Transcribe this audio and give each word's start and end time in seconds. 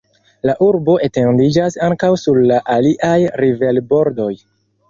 La 0.49 0.53
urbo 0.67 0.95
etendiĝas 1.07 1.77
ankaŭ 1.89 2.11
sur 2.23 2.41
la 2.53 2.59
aliaj 2.79 3.15
riverbordoj. 3.47 4.31